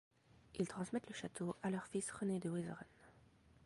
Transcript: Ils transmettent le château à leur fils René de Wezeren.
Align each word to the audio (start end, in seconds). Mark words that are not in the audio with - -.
Ils 0.55 0.67
transmettent 0.67 1.05
le 1.09 1.13
château 1.13 1.55
à 1.61 1.69
leur 1.69 1.85
fils 1.85 2.09
René 2.09 2.39
de 2.39 2.49
Wezeren. 2.49 2.87